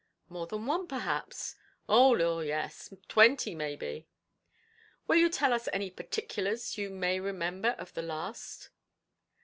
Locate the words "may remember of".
6.89-7.93